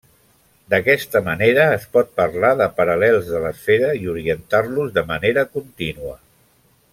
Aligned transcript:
D'aquesta 0.73 1.19
manera 1.27 1.65
es 1.73 1.85
pot 1.97 2.09
parlar 2.21 2.51
de 2.61 2.67
paral·lels 2.79 3.29
de 3.35 3.43
l'esfera 3.45 3.93
i 4.01 4.09
orientar-los 4.15 4.97
de 4.97 5.05
manera 5.13 5.45
contínua. 5.59 6.19